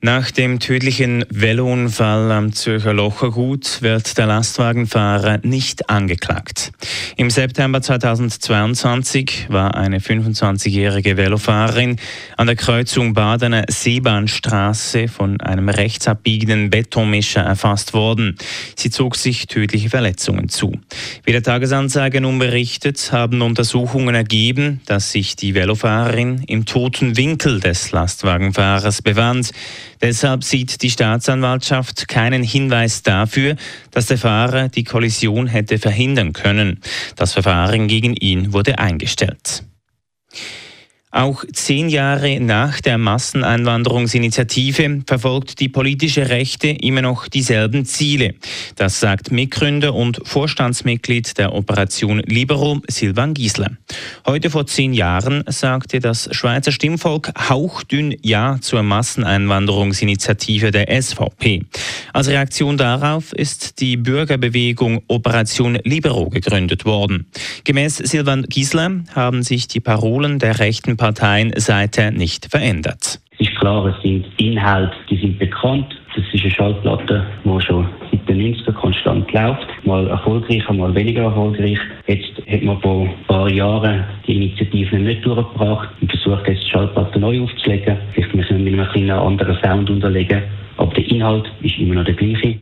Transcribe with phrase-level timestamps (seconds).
[0.00, 6.70] Nach dem tödlichen Velounfall am Zürcher Lochergut wird der Lastwagenfahrer nicht angeklagt.
[7.16, 11.96] Im September 2022 war eine 25-jährige Velofahrerin
[12.36, 18.36] an der Kreuzung Badener Seebahnstraße von einem rechtsabbiegenden Betonmischer erfasst worden.
[18.76, 20.78] Sie zog sich tödliche Verletzungen zu.
[21.24, 27.58] Wie der Tagesanzeiger nun berichtet, haben Untersuchungen ergeben, dass sich die Velofahrerin im toten Winkel
[27.58, 29.50] des Lastwagenfahrers befand.
[30.00, 33.56] Deshalb sieht die Staatsanwaltschaft keinen Hinweis dafür,
[33.90, 36.80] dass der Fahrer die Kollision hätte verhindern können.
[37.16, 39.64] Das Verfahren gegen ihn wurde eingestellt.
[41.10, 48.34] Auch zehn Jahre nach der Masseneinwanderungsinitiative verfolgt die politische Rechte immer noch dieselben Ziele.
[48.76, 53.70] Das sagt Mitgründer und Vorstandsmitglied der Operation Libero, Silvan Giesler.
[54.26, 61.62] Heute vor zehn Jahren sagte das Schweizer Stimmvolk hauchdünn Ja zur Masseneinwanderungsinitiative der SVP.
[62.12, 67.24] Als Reaktion darauf ist die Bürgerbewegung Operation Libero gegründet worden.
[67.68, 73.20] Gemäß Silvan Giesler haben sich die Parolen der rechten Parteien seither nicht verändert.
[73.32, 75.94] Es ist klar, es sind Inhalte, die sind bekannt.
[76.16, 79.66] Das ist eine Schallplatte, die schon seit den 90er konstant läuft.
[79.84, 81.78] Mal erfolgreicher, mal weniger erfolgreich.
[82.06, 86.70] Jetzt hat man vor ein paar Jahren die Initiative nicht durchgebracht und versucht jetzt die
[86.70, 87.98] Schallplatte neu aufzulegen.
[88.14, 90.42] Vielleicht müssen wir mit einem kleinen anderen Sound unterlegen.
[90.78, 92.60] Aber der Inhalt ist immer noch der gleiche.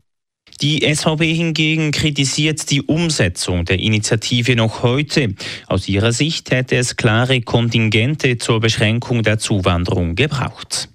[0.62, 5.34] Die SVP hingegen kritisiert die Umsetzung der Initiative noch heute.
[5.66, 10.88] Aus ihrer Sicht hätte es klare Kontingente zur Beschränkung der Zuwanderung gebraucht.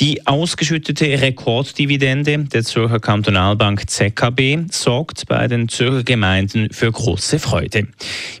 [0.00, 7.86] Die ausgeschüttete Rekorddividende der Zürcher Kantonalbank ZKB sorgt bei den Zürcher Gemeinden für große Freude.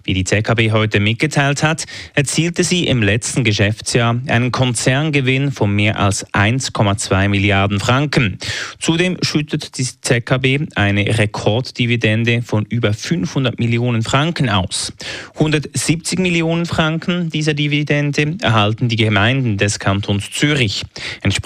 [0.02, 6.00] Wie die ZKB heute mitgeteilt hat, erzielte sie im letzten Geschäftsjahr einen Konzerngewinn von mehr
[6.00, 8.36] als 1,2 Milliarden Franken.
[8.80, 14.92] Zudem schüttet die ZKB eine Rekorddividende von über 500 Millionen Franken aus.
[15.34, 20.82] 170 Millionen Franken dieser Dividende erhalten die Gemeinden des Kantons Zürich.
[21.22, 21.43] Entsprechend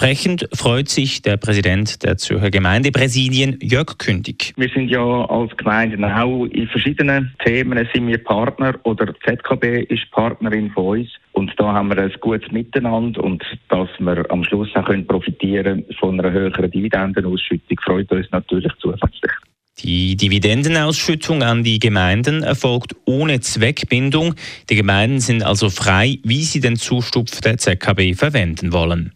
[0.53, 4.53] freut sich der Präsident der Zürcher Gemeindepräsidien, Jörg Kündig.
[4.55, 10.09] Wir sind ja als Gemeinden auch in verschiedenen Themen sind wir Partner oder ZKB ist
[10.11, 11.09] Partnerin von uns.
[11.33, 15.83] Und da haben wir ein gutes Miteinander und dass wir am Schluss auch können profitieren
[15.99, 19.31] von einer höheren Dividendenausschüttung, freut uns natürlich zusätzlich.
[19.79, 24.35] Die Dividendenausschüttung an die Gemeinden erfolgt ohne Zweckbindung.
[24.69, 29.11] Die Gemeinden sind also frei, wie sie den Zustupf der ZKB verwenden wollen.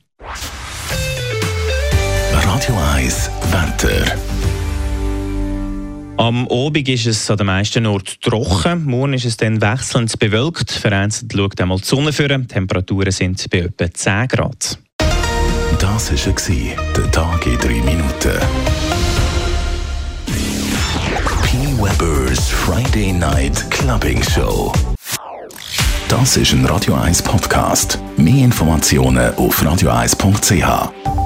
[2.53, 4.15] Radio 1 Wetter.
[6.17, 8.85] Am Abend ist es an den meisten Orten trocken.
[8.85, 10.71] Morgen ist es dann wechselnd bewölkt.
[10.71, 12.27] Vereinzelt schaut einmal die Sonne vor.
[12.27, 14.77] Die Temperaturen sind bei etwa 10 Grad.
[15.79, 18.37] Das war der Tag in 3 Minuten.
[21.41, 21.57] P.
[21.79, 24.71] Weber's Friday Night Clubbing Show.
[26.07, 27.97] Das ist ein Radio 1 Podcast.
[28.15, 31.22] Mehr Informationen auf radio1.ch.